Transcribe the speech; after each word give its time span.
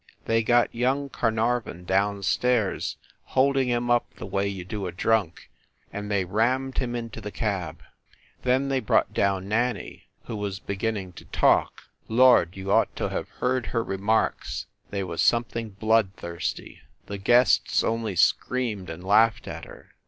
They 0.25 0.41
got 0.41 0.73
young 0.73 1.09
Carnarvon 1.09 1.83
down 1.85 2.23
stairs, 2.23 2.97
holding 3.37 3.67
him 3.67 3.91
up 3.91 4.11
the 4.15 4.25
way 4.25 4.47
you 4.47 4.65
do 4.65 4.87
a 4.87 4.91
drunk, 4.91 5.51
and 5.93 6.09
they 6.09 6.25
rammed 6.25 6.79
him 6.79 6.95
into 6.95 7.21
the 7.21 7.29
cab. 7.29 7.83
Then 8.41 8.69
they 8.69 8.79
brought 8.79 9.13
down 9.13 9.47
Nanny, 9.47 10.07
who 10.23 10.35
was 10.35 10.57
be 10.57 10.75
ginning 10.75 11.13
to 11.17 11.25
talk. 11.25 11.83
Lord, 12.07 12.57
you 12.57 12.71
ought 12.71 12.95
to 12.95 13.09
have 13.09 13.29
heard 13.29 13.67
her 13.67 13.83
remarks 13.83 14.65
they 14.89 15.03
was 15.03 15.21
something 15.21 15.69
bloodthirsty. 15.69 16.81
The 17.05 17.19
guests 17.19 17.83
only 17.83 18.15
screamed 18.15 18.89
and 18.89 19.03
laughed 19.03 19.47
at 19.47 19.65
her. 19.65 19.91